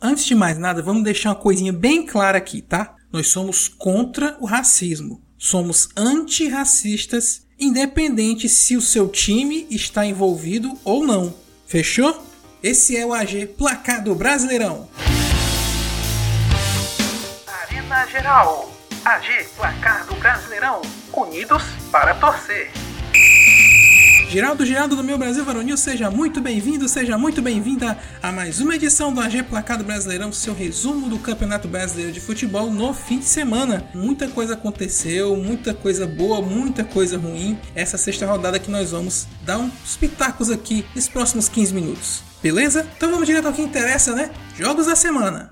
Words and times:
Antes 0.00 0.26
de 0.26 0.34
mais 0.34 0.58
nada, 0.58 0.82
vamos 0.82 1.02
deixar 1.02 1.30
uma 1.30 1.36
coisinha 1.36 1.72
bem 1.72 2.04
clara 2.04 2.36
aqui, 2.36 2.60
tá? 2.60 2.94
Nós 3.10 3.28
somos 3.28 3.66
contra 3.66 4.36
o 4.40 4.44
racismo. 4.44 5.22
Somos 5.38 5.88
antirracistas, 5.96 7.46
independente 7.58 8.46
se 8.48 8.76
o 8.76 8.82
seu 8.82 9.08
time 9.08 9.66
está 9.70 10.04
envolvido 10.04 10.78
ou 10.84 11.06
não. 11.06 11.34
Fechou? 11.66 12.22
Esse 12.62 12.96
é 12.96 13.06
o 13.06 13.12
AG 13.14 13.46
Placar 13.58 14.04
do 14.04 14.14
Brasileirão. 14.14 14.88
Arena 17.46 18.06
Geral. 18.06 18.70
AG 19.02 19.46
Placar 19.56 20.06
do 20.06 20.14
Brasileirão. 20.16 20.82
Unidos 21.12 21.62
para 21.90 22.14
torcer. 22.16 22.70
Geraldo 24.36 24.66
Geraldo 24.66 24.96
do 24.96 25.02
meu 25.02 25.16
Brasil 25.16 25.42
Varonil, 25.46 25.78
seja 25.78 26.10
muito 26.10 26.42
bem-vindo, 26.42 26.86
seja 26.90 27.16
muito 27.16 27.40
bem-vinda 27.40 27.96
a 28.22 28.30
mais 28.30 28.60
uma 28.60 28.76
edição 28.76 29.10
do 29.10 29.18
AG 29.18 29.44
Placado 29.44 29.82
Brasileirão, 29.82 30.30
seu 30.30 30.52
resumo 30.52 31.08
do 31.08 31.18
Campeonato 31.18 31.66
Brasileiro 31.66 32.12
de 32.12 32.20
Futebol 32.20 32.70
no 32.70 32.92
fim 32.92 33.18
de 33.18 33.24
semana. 33.24 33.88
Muita 33.94 34.28
coisa 34.28 34.52
aconteceu, 34.52 35.34
muita 35.38 35.72
coisa 35.72 36.06
boa, 36.06 36.42
muita 36.42 36.84
coisa 36.84 37.16
ruim. 37.16 37.58
Essa 37.74 37.96
sexta 37.96 38.26
rodada 38.26 38.58
que 38.58 38.70
nós 38.70 38.90
vamos 38.90 39.26
dar 39.42 39.56
uns 39.56 39.96
pitacos 39.96 40.50
aqui 40.50 40.84
nos 40.94 41.08
próximos 41.08 41.48
15 41.48 41.72
minutos. 41.72 42.22
Beleza? 42.42 42.86
Então 42.94 43.10
vamos 43.10 43.26
direto 43.26 43.46
ao 43.46 43.54
que 43.54 43.62
interessa, 43.62 44.14
né? 44.14 44.28
Jogos 44.58 44.84
da 44.84 44.94
semana. 44.94 45.50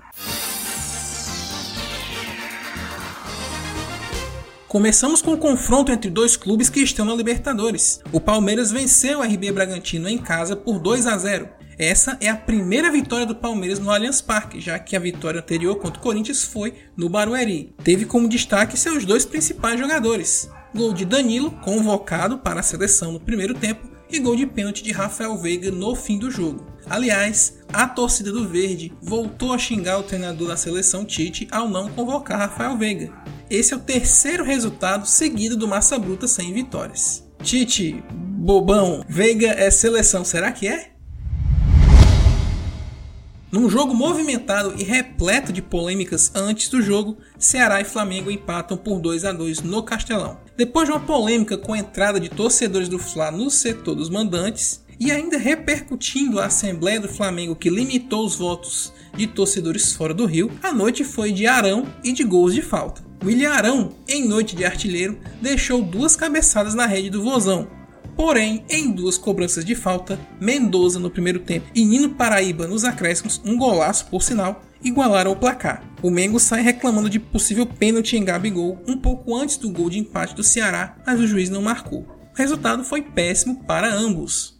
Começamos 4.75 5.21
com 5.21 5.31
o 5.31 5.37
confronto 5.37 5.89
entre 5.89 6.11
dois 6.11 6.35
clubes 6.35 6.67
que 6.67 6.81
estão 6.81 7.05
na 7.05 7.15
Libertadores. 7.15 8.01
O 8.11 8.19
Palmeiras 8.19 8.73
venceu 8.73 9.19
o 9.19 9.23
RB 9.23 9.49
Bragantino 9.53 10.09
em 10.09 10.17
casa 10.17 10.53
por 10.53 10.79
2 10.79 11.07
a 11.07 11.17
0. 11.17 11.47
Essa 11.79 12.17
é 12.19 12.27
a 12.27 12.35
primeira 12.35 12.91
vitória 12.91 13.25
do 13.25 13.33
Palmeiras 13.33 13.79
no 13.79 13.89
Allianz 13.89 14.19
Parque, 14.19 14.59
já 14.59 14.77
que 14.77 14.93
a 14.93 14.99
vitória 14.99 15.39
anterior 15.39 15.77
contra 15.77 15.97
o 15.97 16.03
Corinthians 16.03 16.43
foi 16.43 16.73
no 16.97 17.07
Barueri. 17.07 17.73
Teve 17.85 18.03
como 18.03 18.27
destaque 18.27 18.77
seus 18.77 19.05
dois 19.05 19.23
principais 19.23 19.79
jogadores. 19.79 20.49
Gol 20.75 20.91
de 20.91 21.05
Danilo, 21.05 21.51
convocado 21.63 22.39
para 22.39 22.59
a 22.59 22.63
seleção 22.63 23.13
no 23.13 23.19
primeiro 23.21 23.53
tempo, 23.53 23.89
e 24.11 24.19
gol 24.19 24.35
de 24.35 24.45
pênalti 24.45 24.83
de 24.83 24.91
Rafael 24.91 25.37
Veiga 25.37 25.71
no 25.71 25.95
fim 25.95 26.19
do 26.19 26.29
jogo. 26.29 26.65
Aliás, 26.89 27.59
a 27.71 27.87
torcida 27.87 28.29
do 28.29 28.45
Verde 28.45 28.91
voltou 29.01 29.53
a 29.53 29.57
xingar 29.57 29.99
o 29.99 30.03
treinador 30.03 30.49
da 30.49 30.57
seleção 30.57 31.05
Tite 31.05 31.47
ao 31.49 31.69
não 31.69 31.89
convocar 31.89 32.39
Rafael 32.39 32.77
Veiga. 32.77 33.13
Esse 33.49 33.75
é 33.75 33.77
o 33.77 33.79
terceiro 33.79 34.43
resultado 34.43 35.05
seguido 35.05 35.55
do 35.55 35.67
Massa 35.67 35.99
Bruta 35.99 36.27
sem 36.27 36.51
vitórias. 36.51 37.23
Tite, 37.43 38.03
bobão, 38.11 39.05
Veiga 39.07 39.49
é 39.49 39.69
seleção, 39.69 40.25
será 40.25 40.51
que 40.51 40.67
é? 40.67 40.91
Num 43.51 43.69
jogo 43.69 43.93
movimentado 43.93 44.73
e 44.77 44.83
repleto 44.83 45.53
de 45.53 45.61
polêmicas 45.61 46.31
antes 46.33 46.69
do 46.69 46.81
jogo, 46.81 47.17
Ceará 47.37 47.79
e 47.79 47.85
Flamengo 47.85 48.31
empatam 48.31 48.75
por 48.75 48.99
2 48.99 49.23
a 49.23 49.31
2 49.31 49.61
no 49.61 49.83
Castelão. 49.83 50.39
Depois 50.57 50.87
de 50.87 50.91
uma 50.91 50.99
polêmica 50.99 51.55
com 51.55 51.73
a 51.73 51.77
entrada 51.77 52.19
de 52.19 52.29
torcedores 52.29 52.89
do 52.89 52.97
Fla 52.97 53.29
no 53.29 53.51
setor 53.51 53.93
dos 53.93 54.09
mandantes, 54.09 54.83
e 54.99 55.11
ainda 55.11 55.37
repercutindo 55.37 56.39
a 56.39 56.45
Assembleia 56.45 56.99
do 56.99 57.09
Flamengo 57.09 57.55
que 57.55 57.69
limitou 57.69 58.25
os 58.25 58.35
votos 58.35 58.93
de 59.15 59.27
torcedores 59.27 59.93
fora 59.93 60.13
do 60.13 60.25
Rio, 60.25 60.49
a 60.63 60.71
noite 60.71 61.03
foi 61.03 61.31
de 61.31 61.45
Arão 61.45 61.85
e 62.03 62.11
de 62.11 62.23
gols 62.23 62.53
de 62.53 62.61
falta. 62.61 63.04
William 63.25 63.53
Arão, 63.53 63.91
em 64.07 64.27
noite 64.27 64.55
de 64.55 64.63
artilheiro, 64.63 65.17
deixou 65.41 65.81
duas 65.81 66.15
cabeçadas 66.15 66.75
na 66.75 66.85
rede 66.85 67.09
do 67.09 67.23
Vozão. 67.23 67.67
Porém, 68.15 68.63
em 68.69 68.91
duas 68.91 69.17
cobranças 69.17 69.65
de 69.65 69.73
falta, 69.73 70.19
Mendoza 70.39 70.99
no 70.99 71.09
primeiro 71.09 71.39
tempo 71.39 71.65
e 71.73 71.83
Nino 71.83 72.11
Paraíba 72.11 72.67
nos 72.67 72.83
acréscimos, 72.83 73.41
um 73.43 73.57
golaço 73.57 74.05
por 74.11 74.21
sinal, 74.21 74.63
igualaram 74.83 75.31
o 75.31 75.35
placar. 75.35 75.83
O 76.03 76.11
Mengo 76.11 76.39
sai 76.39 76.61
reclamando 76.61 77.09
de 77.09 77.19
possível 77.19 77.65
pênalti 77.65 78.15
em 78.15 78.23
Gabigol 78.23 78.79
um 78.87 78.95
pouco 78.95 79.35
antes 79.35 79.57
do 79.57 79.71
gol 79.71 79.89
de 79.89 79.97
empate 79.97 80.35
do 80.35 80.43
Ceará, 80.43 80.95
mas 81.03 81.19
o 81.19 81.25
juiz 81.25 81.49
não 81.49 81.63
marcou. 81.63 82.01
O 82.31 82.37
resultado 82.37 82.83
foi 82.83 83.01
péssimo 83.01 83.63
para 83.65 83.91
ambos. 83.91 84.54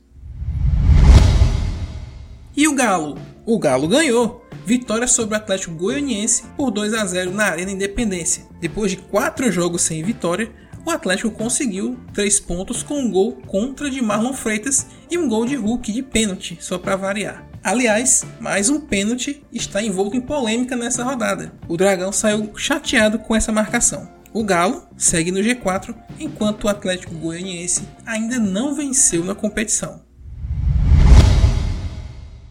E 2.57 2.69
o 2.69 2.73
Galo? 2.73 3.17
O 3.45 3.59
Galo 3.59 3.85
ganhou, 3.85 4.47
vitória 4.66 5.07
sobre 5.07 5.35
o 5.35 5.38
Atlético 5.38 5.75
Goianiense 5.75 6.43
por 6.55 6.71
2 6.71 6.93
a 6.93 7.05
0 7.05 7.31
na 7.31 7.47
Arena 7.47 7.71
Independência. 7.71 8.45
Depois 8.61 8.91
de 8.91 8.97
quatro 8.97 9.51
jogos 9.51 9.81
sem 9.81 10.01
vitória, 10.01 10.49
o 10.85 10.89
Atlético 10.89 11.31
conseguiu 11.31 11.99
três 12.13 12.39
pontos 12.39 12.81
com 12.81 12.97
um 12.97 13.11
gol 13.11 13.33
contra 13.45 13.89
de 13.89 14.01
Marlon 14.01 14.31
Freitas 14.31 14.88
e 15.11 15.17
um 15.17 15.27
gol 15.27 15.45
de 15.45 15.57
Hulk 15.57 15.91
de 15.91 16.01
pênalti, 16.01 16.57
só 16.61 16.77
para 16.77 16.95
variar. 16.95 17.45
Aliás, 17.61 18.23
mais 18.39 18.69
um 18.69 18.79
pênalti 18.79 19.43
está 19.51 19.83
envolto 19.83 20.16
em 20.16 20.22
polêmica 20.22 20.77
nessa 20.77 21.03
rodada. 21.03 21.51
O 21.67 21.75
Dragão 21.75 22.13
saiu 22.13 22.51
chateado 22.55 23.19
com 23.19 23.35
essa 23.35 23.51
marcação. 23.51 24.09
O 24.31 24.45
Galo 24.45 24.87
segue 24.95 25.29
no 25.29 25.39
G4, 25.39 25.93
enquanto 26.17 26.63
o 26.63 26.69
Atlético 26.69 27.16
Goianiense 27.16 27.85
ainda 28.05 28.39
não 28.39 28.73
venceu 28.73 29.25
na 29.25 29.35
competição. 29.35 30.05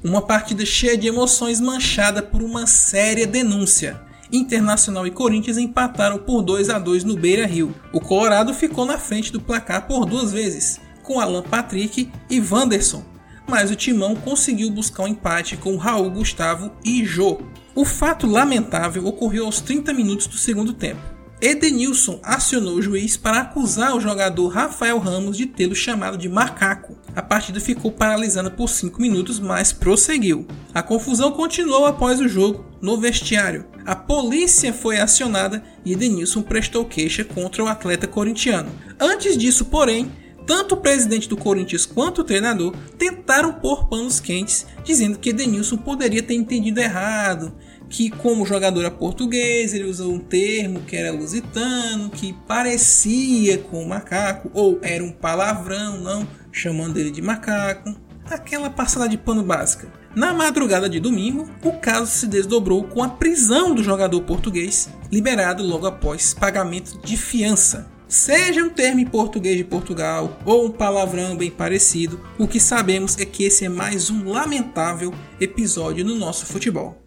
Uma 0.05 0.21
partida 0.21 0.67
cheia 0.67 0.99
de 0.99 1.09
emoções 1.09 1.63
manchada 1.63 2.23
por 2.23 2.43
uma 2.43 2.67
séria 2.67 3.27
denúncia. 3.27 4.03
Internacional 4.31 5.07
e 5.07 5.11
Corinthians 5.11 5.57
empataram 5.57 6.19
por 6.19 6.43
2 6.43 6.69
a 6.69 6.79
2 6.79 7.05
no 7.05 7.17
Beira 7.17 7.47
Rio. 7.47 7.75
O 7.91 7.99
Colorado 7.99 8.53
ficou 8.53 8.85
na 8.85 8.99
frente 8.99 9.33
do 9.33 9.41
placar 9.41 9.87
por 9.87 10.05
duas 10.05 10.31
vezes, 10.31 10.79
com 11.03 11.19
Alan 11.19 11.43
Patrick 11.43 12.13
e 12.29 12.39
Wanderson, 12.39 13.03
mas 13.49 13.71
o 13.71 13.75
Timão 13.75 14.15
conseguiu 14.15 14.71
buscar 14.71 15.05
um 15.05 15.09
empate 15.09 15.57
com 15.57 15.79
Raul 15.79 16.11
Gustavo 16.11 16.71
e 16.85 17.03
Jô. 17.03 17.41
O 17.75 17.87
fato 17.87 18.27
lamentável 18.27 19.07
ocorreu 19.07 19.47
aos 19.47 19.63
30 19.63 19.95
minutos 19.95 20.27
do 20.27 20.37
segundo 20.37 20.75
tempo. 20.75 21.14
Edenilson 21.45 22.19
acionou 22.23 22.77
o 22.77 22.81
juiz 22.81 23.19
para 23.19 23.41
acusar 23.41 23.95
o 23.95 24.01
jogador 24.01 24.49
Rafael 24.49 24.99
Ramos 24.99 25.37
de 25.37 25.45
tê-lo 25.45 25.75
chamado 25.75 26.17
de 26.17 26.27
macaco. 26.27 26.97
A 27.15 27.21
partida 27.21 27.61
ficou 27.61 27.93
paralisada 27.93 28.51
por 28.51 28.67
5 28.67 28.99
minutos, 28.99 29.39
mas 29.39 29.71
prosseguiu. 29.71 30.47
A 30.73 30.83
confusão 30.83 31.33
continuou 31.33 31.85
após 31.85 32.19
o 32.19 32.27
jogo 32.27 32.65
no 32.81 32.99
vestiário. 32.99 33.67
A 33.85 33.95
polícia 33.95 34.73
foi 34.73 34.99
acionada 34.99 35.63
e 35.85 35.93
Edenilson 35.93 36.41
prestou 36.41 36.87
queixa 36.87 37.23
contra 37.25 37.63
o 37.63 37.69
atleta 37.69 38.07
corintiano. 38.07 38.73
Antes 38.99 39.37
disso, 39.37 39.67
porém, 39.67 40.11
tanto 40.47 40.75
o 40.75 40.79
presidente 40.79 41.29
do 41.29 41.37
Corinthians 41.37 41.85
quanto 41.85 42.23
o 42.23 42.25
treinador 42.25 42.75
tentaram 42.99 43.53
pôr 43.53 43.87
panos 43.89 44.19
quentes, 44.19 44.67
dizendo 44.83 45.19
que 45.19 45.29
Edenilson 45.29 45.77
poderia 45.77 46.23
ter 46.23 46.35
entendido 46.35 46.81
errado, 46.81 47.53
que 47.95 48.11
como 48.11 48.45
jogador 48.45 48.91
português 48.91 49.73
ele 49.73 49.85
usou 49.85 50.13
um 50.13 50.19
termo 50.19 50.81
que 50.81 50.97
era 50.97 51.13
lusitano, 51.13 52.11
que 52.11 52.33
parecia 52.33 53.59
com 53.59 53.85
macaco, 53.85 54.51
ou 54.53 54.81
era 54.83 55.05
um 55.05 55.13
palavrão, 55.13 56.01
não 56.01 56.27
chamando 56.51 56.97
ele 56.97 57.13
de 57.13 57.23
macaco. 57.23 57.95
Aquela 58.29 58.69
passada 58.69 59.09
de 59.09 59.17
pano 59.17 59.45
básica. 59.45 59.87
Na 60.13 60.35
madrugada 60.35 60.89
de 60.89 60.99
domingo, 60.99 61.49
o 61.63 61.75
caso 61.75 62.11
se 62.11 62.27
desdobrou 62.27 62.83
com 62.83 63.01
a 63.01 63.11
prisão 63.11 63.73
do 63.73 63.85
jogador 63.85 64.21
português, 64.23 64.89
liberado 65.13 65.63
logo 65.63 65.87
após 65.87 66.35
pagamento 66.35 66.99
de 66.99 67.17
fiança. 67.17 67.89
Seja 68.09 68.65
um 68.65 68.71
termo 68.71 68.99
em 68.99 69.07
português 69.07 69.57
de 69.57 69.63
Portugal 69.63 70.37
ou 70.45 70.67
um 70.67 70.71
palavrão 70.71 71.37
bem 71.37 71.51
parecido, 71.51 72.21
o 72.41 72.49
que 72.49 72.59
sabemos 72.59 73.17
é 73.21 73.25
que 73.25 73.45
esse 73.45 73.65
é 73.65 73.69
mais 73.69 74.11
um 74.11 74.29
lamentável 74.29 75.15
episódio 75.41 76.05
no 76.05 76.17
nosso 76.17 76.45
futebol 76.45 77.04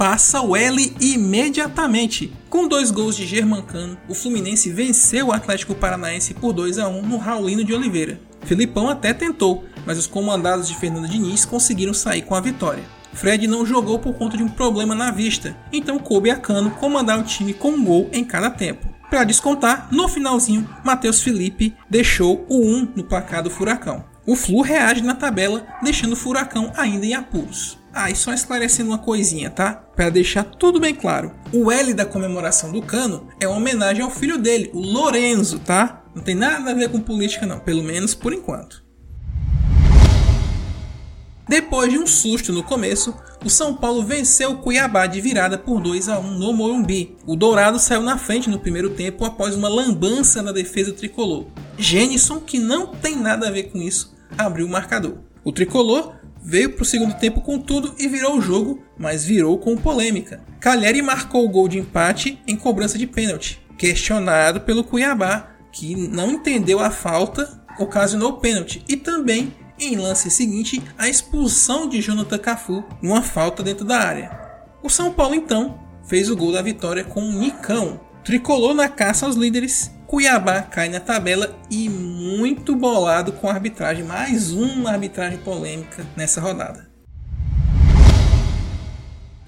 faça 0.00 0.40
o 0.40 0.56
L 0.56 0.96
imediatamente. 0.98 2.32
Com 2.48 2.66
dois 2.66 2.90
gols 2.90 3.14
de 3.14 3.26
Germancano, 3.26 3.98
o 4.08 4.14
Fluminense 4.14 4.70
venceu 4.70 5.26
o 5.26 5.32
Atlético 5.32 5.74
Paranaense 5.74 6.32
por 6.32 6.54
2 6.54 6.78
a 6.78 6.88
1 6.88 7.02
no 7.02 7.18
Raulino 7.18 7.62
de 7.62 7.74
Oliveira. 7.74 8.18
Filipão 8.46 8.88
até 8.88 9.12
tentou, 9.12 9.66
mas 9.84 9.98
os 9.98 10.06
comandados 10.06 10.68
de 10.68 10.74
Fernando 10.74 11.06
Diniz 11.06 11.44
conseguiram 11.44 11.92
sair 11.92 12.22
com 12.22 12.34
a 12.34 12.40
vitória. 12.40 12.82
Fred 13.12 13.46
não 13.46 13.66
jogou 13.66 13.98
por 13.98 14.14
conta 14.14 14.38
de 14.38 14.42
um 14.42 14.48
problema 14.48 14.94
na 14.94 15.10
vista, 15.10 15.54
então 15.70 15.98
coube 15.98 16.30
a 16.30 16.36
Cano 16.36 16.70
comandar 16.70 17.18
o 17.18 17.24
time 17.24 17.52
com 17.52 17.72
um 17.72 17.84
gol 17.84 18.08
em 18.10 18.24
cada 18.24 18.48
tempo. 18.48 18.88
Para 19.10 19.24
descontar, 19.24 19.86
no 19.92 20.08
finalzinho, 20.08 20.66
Matheus 20.82 21.20
Felipe 21.20 21.76
deixou 21.90 22.46
o 22.48 22.64
1 22.64 22.92
no 22.96 23.04
placar 23.04 23.42
do 23.42 23.50
Furacão. 23.50 24.02
O 24.24 24.34
Flu 24.34 24.62
reage 24.62 25.02
na 25.02 25.14
tabela, 25.14 25.66
deixando 25.82 26.14
o 26.14 26.16
Furacão 26.16 26.72
ainda 26.74 27.04
em 27.04 27.12
apuros. 27.12 27.79
Ah, 27.92 28.10
e 28.10 28.14
só 28.14 28.32
esclarecendo 28.32 28.90
uma 28.90 28.98
coisinha, 28.98 29.50
tá? 29.50 29.72
Para 29.72 30.10
deixar 30.10 30.44
tudo 30.44 30.78
bem 30.78 30.94
claro. 30.94 31.32
O 31.52 31.72
L 31.72 31.92
da 31.92 32.06
comemoração 32.06 32.70
do 32.70 32.80
Cano 32.80 33.28
é 33.40 33.48
uma 33.48 33.56
homenagem 33.56 34.02
ao 34.02 34.10
filho 34.10 34.38
dele, 34.38 34.70
o 34.72 34.80
Lorenzo, 34.80 35.58
tá? 35.58 36.04
Não 36.14 36.22
tem 36.22 36.34
nada 36.34 36.70
a 36.70 36.74
ver 36.74 36.88
com 36.88 37.00
política 37.00 37.46
não, 37.46 37.58
pelo 37.58 37.82
menos 37.82 38.14
por 38.14 38.32
enquanto. 38.32 38.84
Depois 41.48 41.90
de 41.90 41.98
um 41.98 42.06
susto 42.06 42.52
no 42.52 42.62
começo, 42.62 43.12
o 43.44 43.50
São 43.50 43.74
Paulo 43.74 44.04
venceu 44.04 44.52
o 44.52 44.58
Cuiabá 44.58 45.06
de 45.06 45.20
virada 45.20 45.58
por 45.58 45.80
2 45.80 46.08
a 46.08 46.20
1 46.20 46.38
no 46.38 46.52
Morumbi. 46.52 47.16
O 47.26 47.34
Dourado 47.34 47.80
saiu 47.80 48.02
na 48.02 48.16
frente 48.16 48.48
no 48.48 48.60
primeiro 48.60 48.90
tempo 48.90 49.24
após 49.24 49.56
uma 49.56 49.68
lambança 49.68 50.42
na 50.42 50.52
defesa 50.52 50.92
tricolor. 50.92 51.46
Jenison, 51.76 52.38
que 52.38 52.60
não 52.60 52.86
tem 52.86 53.16
nada 53.16 53.48
a 53.48 53.50
ver 53.50 53.64
com 53.64 53.78
isso, 53.78 54.16
abriu 54.38 54.64
o 54.64 54.70
marcador. 54.70 55.18
O 55.42 55.50
tricolor 55.50 56.19
veio 56.42 56.72
para 56.72 56.82
o 56.82 56.86
segundo 56.86 57.14
tempo 57.14 57.40
com 57.40 57.58
tudo 57.58 57.94
e 57.98 58.08
virou 58.08 58.38
o 58.38 58.40
jogo, 58.40 58.82
mas 58.98 59.24
virou 59.24 59.58
com 59.58 59.76
polêmica. 59.76 60.42
Calheri 60.58 61.02
marcou 61.02 61.44
o 61.44 61.48
gol 61.48 61.68
de 61.68 61.78
empate 61.78 62.40
em 62.46 62.56
cobrança 62.56 62.98
de 62.98 63.06
pênalti, 63.06 63.60
questionado 63.76 64.60
pelo 64.60 64.84
Cuiabá, 64.84 65.50
que 65.72 65.94
não 65.94 66.32
entendeu 66.32 66.80
a 66.80 66.90
falta, 66.90 67.62
ocasionou 67.78 68.34
pênalti 68.34 68.84
e 68.88 68.96
também 68.96 69.54
em 69.78 69.96
lance 69.96 70.30
seguinte 70.30 70.82
a 70.98 71.08
expulsão 71.08 71.88
de 71.88 72.00
Jonathan 72.00 72.38
Cafu 72.38 72.84
numa 73.00 73.22
falta 73.22 73.62
dentro 73.62 73.84
da 73.84 73.98
área. 73.98 74.38
O 74.82 74.88
São 74.88 75.12
Paulo 75.12 75.34
então 75.34 75.78
fez 76.04 76.30
o 76.30 76.36
gol 76.36 76.52
da 76.52 76.62
vitória 76.62 77.04
com 77.04 77.20
um 77.20 77.38
Nicão, 77.38 78.00
tricolor 78.24 78.74
na 78.74 78.88
caça 78.88 79.26
aos 79.26 79.36
líderes. 79.36 79.90
Cuiabá 80.10 80.62
cai 80.62 80.88
na 80.88 80.98
tabela 80.98 81.56
e 81.70 81.88
muito 81.88 82.74
bolado 82.74 83.30
com 83.30 83.48
a 83.48 83.52
arbitragem, 83.52 84.02
mais 84.02 84.50
uma 84.50 84.90
arbitragem 84.90 85.38
polêmica 85.38 86.04
nessa 86.16 86.40
rodada. 86.40 86.90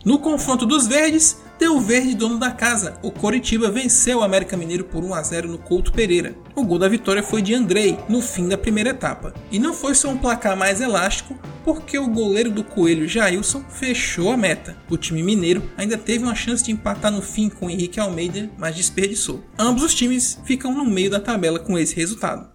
No 0.04 0.20
confronto 0.20 0.64
dos 0.64 0.86
verdes, 0.86 1.36
deu 1.62 1.78
verde 1.78 2.16
dono 2.16 2.40
da 2.40 2.50
casa. 2.50 2.98
O 3.04 3.12
Coritiba 3.12 3.70
venceu 3.70 4.18
o 4.18 4.22
América 4.24 4.56
Mineiro 4.56 4.82
por 4.82 5.04
1 5.04 5.14
a 5.14 5.22
0 5.22 5.48
no 5.48 5.58
Couto 5.58 5.92
Pereira. 5.92 6.34
O 6.56 6.64
gol 6.64 6.76
da 6.76 6.88
vitória 6.88 7.22
foi 7.22 7.40
de 7.40 7.54
Andrei 7.54 7.96
no 8.08 8.20
fim 8.20 8.48
da 8.48 8.58
primeira 8.58 8.90
etapa. 8.90 9.32
E 9.48 9.60
não 9.60 9.72
foi 9.72 9.94
só 9.94 10.08
um 10.08 10.18
placar 10.18 10.56
mais 10.56 10.80
elástico, 10.80 11.38
porque 11.64 11.96
o 11.96 12.08
goleiro 12.08 12.50
do 12.50 12.64
Coelho 12.64 13.06
Jailson 13.06 13.62
fechou 13.70 14.32
a 14.32 14.36
meta. 14.36 14.76
O 14.90 14.96
time 14.96 15.22
mineiro 15.22 15.62
ainda 15.76 15.96
teve 15.96 16.24
uma 16.24 16.34
chance 16.34 16.64
de 16.64 16.72
empatar 16.72 17.12
no 17.12 17.22
fim 17.22 17.48
com 17.48 17.70
Henrique 17.70 18.00
Almeida, 18.00 18.50
mas 18.58 18.74
desperdiçou. 18.74 19.44
Ambos 19.56 19.84
os 19.84 19.94
times 19.94 20.40
ficam 20.44 20.74
no 20.74 20.84
meio 20.84 21.10
da 21.10 21.20
tabela 21.20 21.60
com 21.60 21.78
esse 21.78 21.94
resultado. 21.94 22.50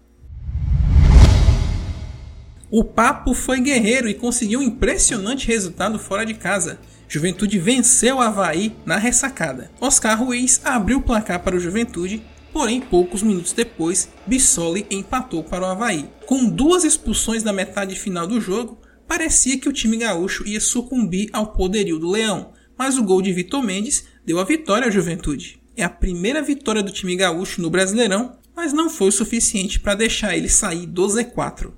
O 2.70 2.84
Papo 2.84 3.34
foi 3.34 3.62
guerreiro 3.62 4.10
e 4.10 4.14
conseguiu 4.14 4.60
um 4.60 4.64
impressionante 4.64 5.48
resultado 5.48 5.98
fora 5.98 6.26
de 6.26 6.34
casa. 6.34 6.78
Juventude 7.08 7.58
venceu 7.58 8.18
o 8.18 8.22
Havaí 8.22 8.76
na 8.86 8.98
ressacada. 8.98 9.72
Oscar 9.80 10.22
Ruiz 10.22 10.60
abriu 10.64 10.98
o 10.98 11.02
placar 11.02 11.42
para 11.42 11.56
o 11.56 11.60
Juventude, 11.60 12.22
porém 12.52 12.82
poucos 12.82 13.24
minutos 13.24 13.54
depois, 13.54 14.10
Bissoli 14.26 14.86
empatou 14.92 15.44
para 15.44 15.64
o 15.64 15.68
Havaí. 15.68 16.10
Com 16.26 16.50
duas 16.50 16.84
expulsões 16.84 17.44
na 17.44 17.54
metade 17.54 17.96
final 17.96 18.28
do 18.28 18.42
jogo, 18.42 18.78
parecia 19.08 19.58
que 19.58 19.70
o 19.70 19.74
time 19.74 19.98
gaúcho 19.98 20.46
ia 20.46 20.60
sucumbir 20.60 21.30
ao 21.32 21.54
poderio 21.54 21.98
do 21.98 22.12
Leão, 22.12 22.52
mas 22.78 22.98
o 22.98 23.04
gol 23.04 23.22
de 23.22 23.32
Vitor 23.32 23.64
Mendes 23.64 24.06
deu 24.26 24.40
a 24.40 24.44
vitória 24.44 24.88
à 24.88 24.92
Juventude. 24.92 25.62
É 25.78 25.84
a 25.84 25.90
primeira 25.90 26.42
vitória 26.42 26.84
do 26.84 26.92
time 26.92 27.16
gaúcho 27.16 27.62
no 27.62 27.70
Brasileirão, 27.70 28.38
mas 28.56 28.74
não 28.74 28.90
foi 28.90 29.08
o 29.08 29.12
suficiente 29.12 29.80
para 29.80 29.96
deixar 29.96 30.36
ele 30.36 30.50
sair 30.50 30.86
do 30.86 31.06
Z4. 31.08 31.72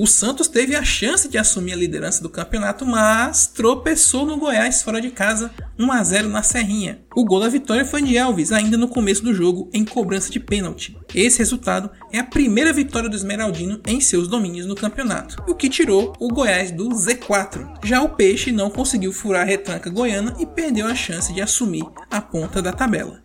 O 0.00 0.06
Santos 0.06 0.48
teve 0.48 0.74
a 0.74 0.82
chance 0.82 1.28
de 1.28 1.36
assumir 1.36 1.74
a 1.74 1.76
liderança 1.76 2.22
do 2.22 2.30
campeonato, 2.30 2.86
mas 2.86 3.46
tropeçou 3.48 4.24
no 4.24 4.38
Goiás 4.38 4.82
fora 4.82 4.98
de 4.98 5.10
casa, 5.10 5.50
1 5.78 5.92
a 5.92 6.02
0 6.02 6.28
na 6.30 6.42
Serrinha. 6.42 7.02
O 7.14 7.22
gol 7.22 7.38
da 7.38 7.50
vitória 7.50 7.84
foi 7.84 8.00
de 8.00 8.16
Elvis, 8.16 8.50
ainda 8.50 8.78
no 8.78 8.88
começo 8.88 9.22
do 9.22 9.34
jogo, 9.34 9.68
em 9.74 9.84
cobrança 9.84 10.30
de 10.30 10.40
pênalti. 10.40 10.96
Esse 11.14 11.40
resultado 11.40 11.90
é 12.10 12.18
a 12.18 12.24
primeira 12.24 12.72
vitória 12.72 13.10
do 13.10 13.14
Esmeraldino 13.14 13.78
em 13.86 14.00
seus 14.00 14.26
domínios 14.26 14.64
no 14.64 14.74
campeonato, 14.74 15.36
o 15.46 15.54
que 15.54 15.68
tirou 15.68 16.14
o 16.18 16.28
Goiás 16.28 16.70
do 16.70 16.88
Z4. 16.88 17.80
Já 17.84 18.00
o 18.00 18.08
Peixe 18.08 18.50
não 18.50 18.70
conseguiu 18.70 19.12
furar 19.12 19.42
a 19.42 19.44
retranca 19.44 19.90
goiana 19.90 20.34
e 20.38 20.46
perdeu 20.46 20.86
a 20.86 20.94
chance 20.94 21.30
de 21.30 21.42
assumir 21.42 21.84
a 22.10 22.22
ponta 22.22 22.62
da 22.62 22.72
tabela. 22.72 23.22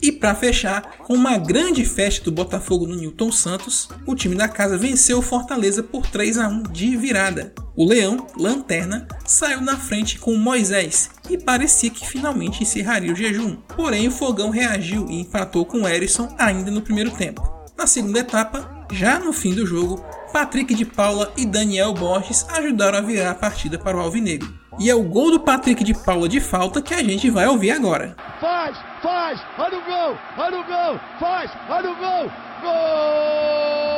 E 0.00 0.12
para 0.12 0.34
fechar, 0.34 0.98
com 0.98 1.14
uma 1.14 1.36
grande 1.36 1.84
festa 1.84 2.24
do 2.24 2.32
Botafogo 2.32 2.86
no 2.86 2.94
Newton 2.94 3.32
Santos, 3.32 3.88
o 4.06 4.14
time 4.14 4.34
da 4.34 4.48
casa 4.48 4.78
venceu 4.78 5.18
o 5.18 5.22
Fortaleza 5.22 5.82
por 5.82 6.06
3 6.06 6.38
a 6.38 6.48
1 6.48 6.62
de 6.64 6.96
virada. 6.96 7.52
O 7.74 7.84
Leão, 7.84 8.26
lanterna, 8.36 9.06
saiu 9.24 9.60
na 9.60 9.76
frente 9.76 10.18
com 10.18 10.36
Moisés 10.36 11.10
e 11.28 11.36
parecia 11.36 11.90
que 11.90 12.06
finalmente 12.06 12.62
encerraria 12.62 13.12
o 13.12 13.16
jejum. 13.16 13.56
Porém, 13.76 14.08
o 14.08 14.12
Fogão 14.12 14.50
reagiu 14.50 15.06
e 15.08 15.20
empatou 15.20 15.64
com 15.64 15.82
o 15.82 15.88
Erisson 15.88 16.34
ainda 16.38 16.70
no 16.70 16.82
primeiro 16.82 17.10
tempo. 17.10 17.58
Na 17.76 17.86
segunda 17.86 18.20
etapa, 18.20 18.86
já 18.90 19.18
no 19.18 19.32
fim 19.32 19.54
do 19.54 19.66
jogo, 19.66 20.04
Patrick 20.32 20.74
de 20.74 20.84
Paula 20.84 21.32
e 21.36 21.46
Daniel 21.46 21.94
Borges 21.94 22.44
ajudaram 22.50 22.98
a 22.98 23.02
virar 23.02 23.30
a 23.30 23.34
partida 23.34 23.78
para 23.78 23.96
o 23.96 24.00
Alvinegro. 24.00 24.52
E 24.78 24.88
é 24.88 24.94
o 24.94 25.02
gol 25.02 25.32
do 25.32 25.40
Patrick 25.40 25.82
de 25.82 25.92
Paula 25.92 26.28
de 26.28 26.40
falta 26.40 26.80
que 26.80 26.94
a 26.94 27.02
gente 27.02 27.28
vai 27.30 27.48
ouvir 27.48 27.72
agora. 27.72 28.14
Faz, 28.40 28.78
faz, 29.02 29.40
olha 29.58 29.76
o 29.76 29.84
gol, 29.84 30.16
olha 30.38 30.60
o 30.60 30.64
gol, 30.64 31.00
faz, 31.18 31.50
olha 31.68 31.90
o 31.90 31.96
gol, 31.96 32.30
gol! 32.62 33.88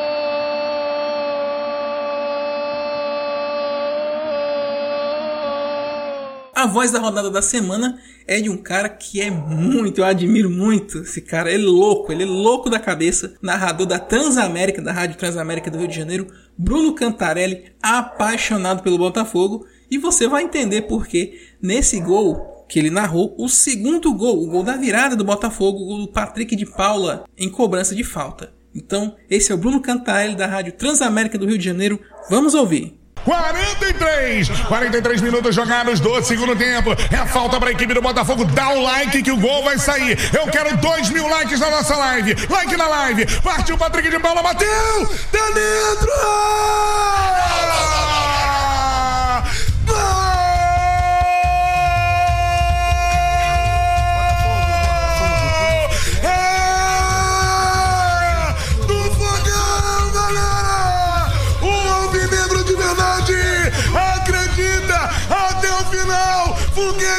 A 6.55 6.67
voz 6.67 6.91
da 6.91 6.99
rodada 6.99 7.31
da 7.31 7.43
semana 7.43 7.99
é 8.27 8.41
de 8.41 8.49
um 8.49 8.57
cara 8.57 8.89
que 8.89 9.21
é 9.21 9.31
muito, 9.31 10.01
eu 10.01 10.05
admiro 10.05 10.49
muito 10.49 10.99
esse 10.99 11.21
cara. 11.21 11.51
Ele 11.51 11.65
é 11.65 11.67
louco, 11.67 12.11
ele 12.11 12.23
é 12.23 12.27
louco 12.27 12.71
da 12.71 12.79
cabeça. 12.79 13.35
Narrador 13.43 13.87
da 13.87 13.99
Transamérica, 13.99 14.81
da 14.81 14.93
Rádio 14.93 15.17
Transamérica 15.17 15.71
do 15.71 15.79
Rio 15.79 15.89
de 15.89 15.97
Janeiro, 15.97 16.27
Bruno 16.57 16.95
Cantarelli, 16.95 17.73
apaixonado 17.83 18.83
pelo 18.83 18.99
Botafogo. 18.99 19.67
E 19.91 19.99
você 19.99 20.29
vai 20.29 20.43
entender 20.45 20.83
porque 20.83 21.41
nesse 21.61 22.01
gol 22.01 22.65
que 22.69 22.79
ele 22.79 22.91
narrou, 22.91 23.35
o 23.37 23.49
segundo 23.49 24.15
gol, 24.15 24.43
o 24.43 24.47
gol 24.47 24.63
da 24.63 24.77
virada 24.77 25.17
do 25.17 25.25
Botafogo, 25.25 25.81
o 25.81 25.87
gol 25.87 25.99
do 26.07 26.09
Patrick 26.09 26.55
de 26.55 26.65
Paula 26.65 27.25
em 27.37 27.51
cobrança 27.51 27.95
de 27.95 28.05
falta. 28.05 28.53
Então, 28.73 29.17
esse 29.29 29.51
é 29.51 29.55
o 29.55 29.59
Bruno 29.59 29.81
Cantarelli 29.81 30.37
da 30.37 30.47
Rádio 30.47 30.73
Transamérica 30.75 31.37
do 31.37 31.47
Rio 31.47 31.59
de 31.59 31.65
Janeiro. 31.65 32.01
Vamos 32.31 32.55
ouvir. 32.55 33.01
43, 33.25 34.49
43 34.69 35.21
minutos 35.21 35.55
jogados 35.55 36.01
do 36.01 36.23
segundo 36.23 36.57
tempo. 36.57 36.93
É 36.93 37.27
falta 37.27 37.59
para 37.59 37.69
a 37.69 37.73
equipe 37.73 37.93
do 37.93 38.01
Botafogo. 38.01 38.45
Dá 38.45 38.71
o 38.71 38.81
like 38.83 39.23
que 39.23 39.31
o 39.31 39.37
gol 39.37 39.63
vai 39.63 39.79
sair. 39.79 40.17
Eu 40.33 40.47
quero 40.47 40.77
2 40.77 41.11
mil 41.11 41.29
likes 41.29 41.61
na 41.61 41.71
nossa 41.71 41.97
live. 41.97 42.35
Like 42.49 42.77
na 42.77 42.87
live. 42.87 43.27
Partiu 43.43 43.75
o 43.75 43.79
Patrick 43.79 44.09
de 44.09 44.19
Paula, 44.19 44.43
bateu! 44.43 45.07
Tá 45.31 45.51
dentro! 45.51 46.11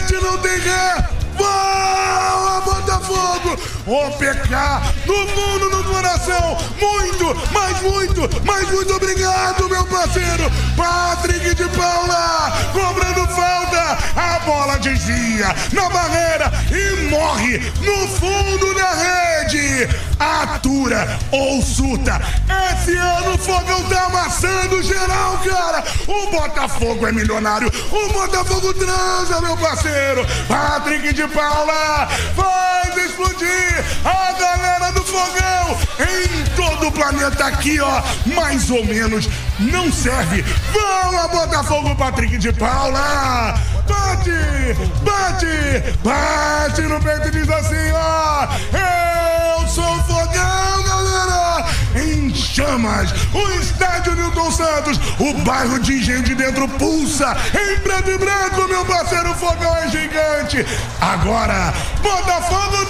Foguete 0.02 0.14
não 0.24 0.38
tem 0.40 0.58
ré. 0.60 1.11
O 3.86 4.12
PK 4.12 4.56
no 5.08 5.26
mundo, 5.36 5.70
no 5.78 5.84
coração. 5.84 6.58
Muito, 6.80 7.36
mas 7.52 7.82
muito, 7.82 8.30
mas 8.46 8.70
muito 8.70 8.94
obrigado, 8.94 9.68
meu 9.70 9.86
parceiro. 9.86 10.52
Patrick 10.78 11.56
de 11.56 11.68
Paula, 11.70 12.52
cobrando 12.72 13.28
falta. 13.36 13.98
A 14.16 14.40
bola 14.46 14.78
desvia 14.78 15.56
na 15.74 15.90
barreira 15.90 16.52
e 16.72 17.10
morre 17.10 17.58
no 17.82 18.08
fundo 18.08 18.74
da 18.76 18.92
rede. 18.94 19.90
Atura 20.20 21.18
ou 21.32 21.62
suta. 21.62 22.22
Esse 22.72 22.96
ano 22.96 23.34
o 23.34 23.38
Fogão 23.38 23.84
tá 23.86 24.06
amassando 24.06 24.84
geral, 24.84 25.40
cara. 25.40 25.84
O 26.08 26.30
Botafogo 26.30 27.08
é 27.08 27.12
milionário. 27.12 27.72
O 27.92 28.14
Botafogo 28.14 28.74
transa, 28.76 29.42
meu 29.42 29.58
parceiro. 29.58 30.26
Patrick 30.48 31.14
de 31.14 31.28
Paula 31.28 32.08
faz 32.36 32.98
explodir 32.98 33.71
a 34.04 34.32
galera 34.34 34.92
do 34.92 35.04
Fogão 35.04 35.78
em 36.00 36.44
todo 36.56 36.88
o 36.88 36.92
planeta 36.92 37.46
aqui, 37.46 37.80
ó. 37.80 38.02
Mais 38.26 38.70
ou 38.70 38.86
menos 38.86 39.30
não 39.60 39.92
serve. 39.92 40.44
Vamos, 40.74 41.32
Botafogo, 41.32 41.96
Patrick 41.96 42.38
de 42.38 42.52
Paula. 42.54 43.56
Bate, 43.88 44.76
bate, 45.04 45.98
bate 46.04 46.82
no 46.82 47.00
peito 47.02 47.28
e 47.28 47.32
diz 47.32 47.50
assim, 47.50 47.92
ó. 47.94 48.48
Eu 48.78 49.68
sou 49.68 50.04
Fogão, 50.04 50.84
galera. 50.84 51.66
Enche 51.96 52.56
chamas. 52.56 53.12
O 53.34 53.61
O 55.20 55.34
bairro 55.44 55.80
de 55.80 55.94
Engenho 55.94 56.24
de 56.24 56.34
Dentro 56.34 56.68
pulsa. 56.68 57.38
Em 57.54 57.80
preto 57.80 58.10
e 58.10 58.18
branco, 58.18 58.68
meu 58.68 58.84
parceiro 58.86 59.34
fogão 59.36 59.76
é 59.78 59.88
gigante. 59.88 60.66
Agora, 61.00 61.74
Botafogo 62.02 62.86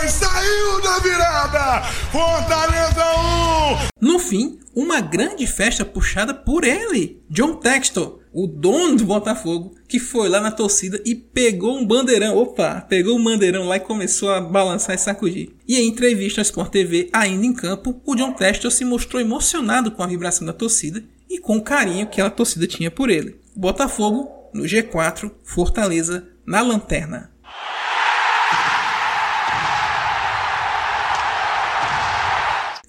2, 0.00 0.10
saiu 0.12 0.82
da 0.82 0.98
virada. 0.98 1.82
Fortaleza 2.10 3.04
1. 3.16 3.88
No 4.00 4.18
fim, 4.18 4.58
uma 4.74 5.00
grande 5.00 5.46
festa 5.46 5.84
puxada 5.84 6.34
por 6.34 6.64
ele, 6.64 7.22
John 7.30 7.54
Textor, 7.54 8.18
o 8.34 8.48
dono 8.48 8.96
do 8.96 9.04
Botafogo, 9.04 9.76
que 9.86 10.00
foi 10.00 10.28
lá 10.28 10.40
na 10.40 10.50
torcida 10.50 11.00
e 11.06 11.14
pegou 11.14 11.78
um 11.78 11.86
bandeirão. 11.86 12.36
Opa, 12.36 12.80
pegou 12.80 13.16
um 13.16 13.22
bandeirão 13.22 13.68
lá 13.68 13.76
e 13.76 13.80
começou 13.80 14.30
a 14.30 14.40
balançar 14.40 14.96
e 14.96 14.98
sacudir. 14.98 15.50
E 15.68 15.78
em 15.78 15.88
entrevista 15.88 16.40
à 16.40 16.42
Sport 16.42 16.72
TV, 16.72 17.08
ainda 17.12 17.46
em 17.46 17.52
campo, 17.52 18.02
o 18.04 18.16
John 18.16 18.32
Textor 18.32 18.72
se 18.72 18.84
mostrou 18.84 19.22
emocionado 19.22 19.92
com 19.92 20.02
a 20.02 20.08
vibração 20.08 20.44
da 20.44 20.52
torcida 20.52 21.04
e 21.30 21.38
com 21.38 21.56
o 21.58 21.62
carinho 21.62 22.08
que 22.08 22.20
a 22.20 22.28
torcida 22.28 22.66
tinha 22.66 22.90
por 22.90 23.08
ele. 23.08 23.36
Botafogo 23.54 24.28
no 24.52 24.64
G4, 24.64 25.30
Fortaleza 25.44 26.26
na 26.44 26.60
lanterna. 26.60 27.33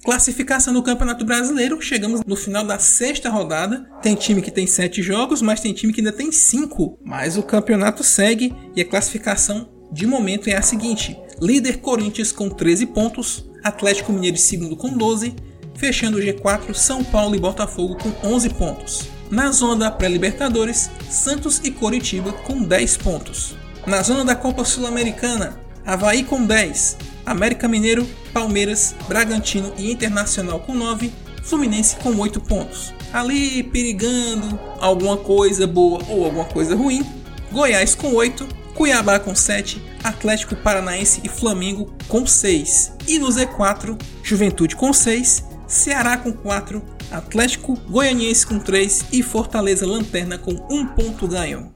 Classificação 0.06 0.72
no 0.72 0.84
Campeonato 0.84 1.24
Brasileiro, 1.24 1.82
chegamos 1.82 2.20
no 2.24 2.36
final 2.36 2.64
da 2.64 2.78
sexta 2.78 3.28
rodada. 3.28 3.90
Tem 4.00 4.14
time 4.14 4.40
que 4.40 4.52
tem 4.52 4.64
sete 4.64 5.02
jogos, 5.02 5.42
mas 5.42 5.58
tem 5.58 5.72
time 5.72 5.92
que 5.92 6.00
ainda 6.00 6.12
tem 6.12 6.30
cinco. 6.30 6.96
Mas 7.04 7.36
o 7.36 7.42
campeonato 7.42 8.04
segue 8.04 8.54
e 8.76 8.80
a 8.80 8.84
classificação 8.84 9.68
de 9.90 10.06
momento 10.06 10.48
é 10.48 10.54
a 10.54 10.62
seguinte: 10.62 11.18
líder 11.42 11.78
Corinthians 11.78 12.30
com 12.30 12.48
13 12.48 12.86
pontos, 12.86 13.50
Atlético 13.64 14.12
Mineiro 14.12 14.36
segundo 14.36 14.76
com 14.76 14.96
12, 14.96 15.34
fechando 15.74 16.18
o 16.18 16.20
G4 16.20 16.72
São 16.72 17.02
Paulo 17.02 17.34
e 17.34 17.40
Botafogo 17.40 17.96
com 17.96 18.28
11 18.28 18.50
pontos. 18.50 19.08
Na 19.28 19.50
zona 19.50 19.86
da 19.86 19.90
pré-Libertadores, 19.90 20.88
Santos 21.10 21.60
e 21.64 21.72
Coritiba 21.72 22.32
com 22.32 22.62
10 22.62 22.96
pontos. 22.98 23.56
Na 23.84 24.00
zona 24.04 24.24
da 24.24 24.36
Copa 24.36 24.64
Sul-Americana, 24.64 25.65
Havaí 25.86 26.24
com 26.24 26.44
10, 26.44 26.96
América 27.24 27.68
Mineiro, 27.68 28.04
Palmeiras, 28.32 28.94
Bragantino 29.06 29.72
e 29.78 29.92
Internacional 29.92 30.58
com 30.58 30.74
9, 30.74 31.12
Fluminense 31.44 31.94
com 31.96 32.18
8 32.18 32.40
pontos. 32.40 32.92
Ali 33.12 33.62
perigando 33.62 34.58
alguma 34.80 35.16
coisa 35.16 35.64
boa 35.64 36.02
ou 36.08 36.24
alguma 36.24 36.44
coisa 36.44 36.74
ruim, 36.74 37.06
Goiás 37.52 37.94
com 37.94 38.12
8, 38.14 38.48
Cuiabá 38.74 39.20
com 39.20 39.34
7, 39.34 39.80
Atlético 40.02 40.56
Paranaense 40.56 41.20
e 41.22 41.28
Flamengo 41.28 41.94
com 42.08 42.26
6. 42.26 42.92
E 43.06 43.18
no 43.20 43.28
Z4, 43.28 43.96
Juventude 44.24 44.74
com 44.74 44.92
6, 44.92 45.44
Ceará 45.68 46.16
com 46.16 46.32
4, 46.32 46.82
Atlético 47.12 47.76
Goianiense 47.88 48.44
com 48.44 48.58
3 48.58 49.04
e 49.12 49.22
Fortaleza 49.22 49.86
Lanterna 49.86 50.36
com 50.36 50.52
1 50.68 50.86
ponto 50.88 51.28
ganho. 51.28 51.75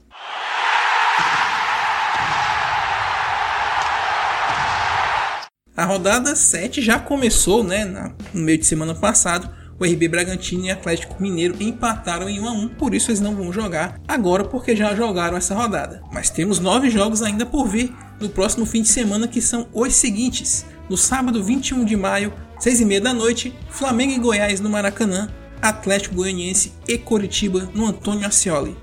A 5.75 5.85
rodada 5.85 6.35
7 6.35 6.81
já 6.81 6.99
começou, 6.99 7.63
né, 7.63 7.85
no 8.33 8.41
meio 8.41 8.57
de 8.57 8.65
semana 8.65 8.93
passado. 8.93 9.49
O 9.79 9.85
RB 9.85 10.09
Bragantino 10.09 10.65
e 10.65 10.69
Atlético 10.69 11.19
Mineiro 11.19 11.55
empataram 11.59 12.29
em 12.29 12.39
1 12.39 12.47
a 12.47 12.51
1, 12.51 12.67
por 12.69 12.93
isso 12.93 13.09
eles 13.09 13.21
não 13.21 13.35
vão 13.35 13.51
jogar 13.51 13.99
agora 14.07 14.43
porque 14.43 14.75
já 14.75 14.93
jogaram 14.93 15.37
essa 15.37 15.55
rodada. 15.55 16.03
Mas 16.11 16.29
temos 16.29 16.59
nove 16.59 16.89
jogos 16.89 17.23
ainda 17.23 17.45
por 17.45 17.67
vir 17.67 17.91
no 18.19 18.29
próximo 18.29 18.65
fim 18.65 18.81
de 18.81 18.89
semana 18.89 19.27
que 19.27 19.41
são 19.41 19.67
os 19.73 19.95
seguintes: 19.95 20.65
no 20.89 20.97
sábado 20.97 21.41
21 21.43 21.85
de 21.85 21.95
maio, 21.95 22.33
6 22.59 22.81
e 22.81 22.85
meia 22.85 23.01
da 23.01 23.13
noite, 23.13 23.55
Flamengo 23.69 24.11
e 24.11 24.19
Goiás 24.19 24.59
no 24.59 24.69
Maracanã, 24.69 25.29
Atlético 25.61 26.15
Goianiense 26.15 26.73
e 26.87 26.97
Coritiba 26.97 27.67
no 27.73 27.87
Antônio 27.87 28.27
Ascioli. 28.27 28.75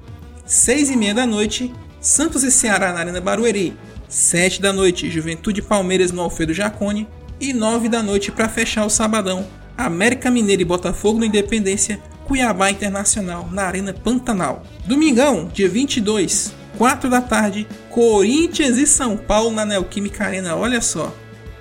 6 0.46 0.90
e 0.90 0.96
meia 0.96 1.14
da 1.14 1.26
noite, 1.26 1.72
Santos 2.00 2.42
e 2.42 2.50
Ceará 2.50 2.92
na 2.92 3.00
Arena 3.00 3.20
Barueri, 3.20 3.76
7 4.08 4.62
da 4.62 4.72
noite, 4.72 5.10
Juventude 5.10 5.60
Palmeiras 5.60 6.10
no 6.10 6.22
Alfredo 6.22 6.54
Jacone. 6.54 7.06
E 7.40 7.52
9 7.52 7.88
da 7.88 8.02
noite, 8.02 8.32
para 8.32 8.48
fechar 8.48 8.84
o 8.84 8.90
sabadão, 8.90 9.46
América 9.76 10.28
Mineiro 10.28 10.62
e 10.62 10.64
Botafogo 10.64 11.20
no 11.20 11.24
Independência, 11.24 12.00
Cuiabá 12.24 12.70
Internacional 12.70 13.48
na 13.52 13.62
Arena 13.62 13.92
Pantanal. 13.92 14.64
Domingão, 14.86 15.48
dia 15.54 15.68
22, 15.68 16.52
4 16.76 17.08
da 17.08 17.20
tarde, 17.20 17.66
Corinthians 17.90 18.76
e 18.76 18.86
São 18.86 19.16
Paulo 19.16 19.52
na 19.52 19.64
Neoquímica 19.64 20.24
Arena, 20.24 20.56
olha 20.56 20.80
só. 20.80 21.14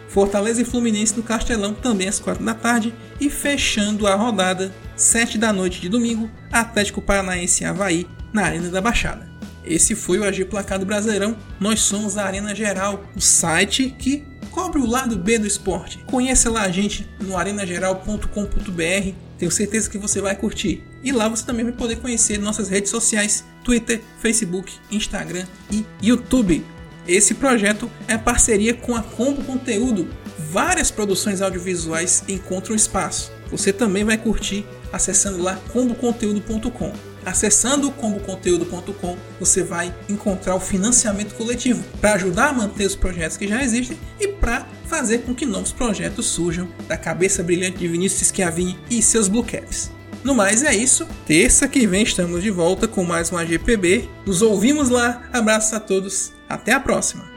Fortaleza 0.08 0.62
e 0.62 0.66
Fluminense 0.66 1.16
no 1.16 1.22
Castelão 1.22 1.74
também 1.74 2.08
às 2.08 2.20
4 2.20 2.44
da 2.44 2.54
tarde 2.54 2.94
e 3.20 3.30
fechando 3.30 4.08
a 4.08 4.16
rodada, 4.16 4.74
7 4.96 5.38
da 5.38 5.54
noite 5.54 5.80
de 5.80 5.90
domingo, 5.90 6.30
Atlético 6.52 7.02
Paranaense 7.02 7.64
e 7.64 7.68
Havaí 7.68 8.08
na 8.34 8.44
Arena 8.44 8.70
da 8.70 8.82
Baixada. 8.82 9.27
Esse 9.70 9.96
foi 9.96 10.20
o 10.20 10.24
AG 10.24 10.46
Placado 10.46 10.86
Brasileirão. 10.86 11.38
Nós 11.60 11.82
somos 11.82 12.18
a 12.18 12.26
Arena 12.26 12.56
Geral, 12.56 13.04
o 13.16 13.22
site 13.22 13.96
que 13.98 14.24
cobre 14.52 14.80
o 14.80 14.88
lado 14.88 15.18
B 15.18 15.38
do 15.38 15.46
esporte. 15.46 16.00
Conheça 16.08 16.50
lá 16.50 16.64
a 16.64 16.72
gente 16.72 17.08
no 17.22 17.38
arenageral.com.br. 17.38 19.14
Tenho 19.38 19.52
certeza 19.52 19.90
que 19.90 19.98
você 19.98 20.20
vai 20.20 20.36
curtir. 20.36 20.84
E 21.04 21.12
lá 21.12 21.28
você 21.28 21.46
também 21.46 21.64
vai 21.64 21.74
poder 21.74 21.98
conhecer 21.98 22.40
nossas 22.40 22.70
redes 22.70 22.90
sociais: 22.90 23.44
Twitter, 23.64 24.02
Facebook, 24.20 24.74
Instagram 24.92 25.46
e 25.72 25.86
YouTube. 26.02 26.66
Esse 27.08 27.36
projeto 27.36 27.90
é 28.08 28.18
parceria 28.18 28.74
com 28.74 28.96
a 28.96 29.02
Combo 29.02 29.44
Conteúdo. 29.44 30.08
Várias 30.52 30.90
produções 30.90 31.42
audiovisuais 31.42 32.24
encontram 32.28 32.76
espaço. 32.76 33.32
Você 33.52 33.72
também 33.72 34.04
vai 34.04 34.18
curtir 34.18 34.66
acessando 34.92 35.42
lá 35.42 35.56
comboconteúdo.com. 35.72 36.94
Acessando 37.28 37.92
comboconteúdo.com, 37.92 39.18
você 39.38 39.62
vai 39.62 39.94
encontrar 40.08 40.56
o 40.56 40.62
financiamento 40.62 41.36
coletivo 41.36 41.84
para 42.00 42.14
ajudar 42.14 42.48
a 42.48 42.54
manter 42.54 42.86
os 42.86 42.96
projetos 42.96 43.36
que 43.36 43.50
já 43.50 43.62
existem 43.62 44.00
e 44.18 44.30
para 44.30 44.66
fazer 44.86 45.24
com 45.24 45.36
que 45.36 45.46
novos 45.46 45.74
projetos 45.74 46.26
surjam 46.28 46.70
da 46.88 46.96
cabeça 46.96 47.44
brilhante 47.44 47.80
de 47.80 47.88
Vinícius 47.90 48.30
Schiavini 48.30 48.80
e 48.90 49.02
seus 49.02 49.28
Blue 49.28 49.44
Caps. 49.44 49.92
No 50.24 50.34
mais 50.34 50.64
é 50.64 50.74
isso. 50.74 51.06
Terça 51.26 51.68
que 51.68 51.86
vem 51.86 52.04
estamos 52.04 52.42
de 52.42 52.50
volta 52.50 52.88
com 52.88 53.04
mais 53.04 53.30
uma 53.30 53.46
GPB. 53.46 54.08
Nos 54.26 54.42
ouvimos 54.42 54.88
lá. 54.88 55.28
Abraços 55.34 55.74
a 55.74 55.82
todos. 55.82 56.32
Até 56.48 56.72
a 56.72 56.80
próxima. 56.80 57.37